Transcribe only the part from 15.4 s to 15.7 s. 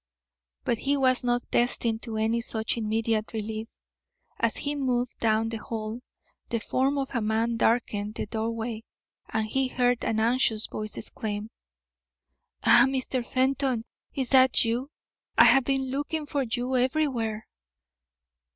have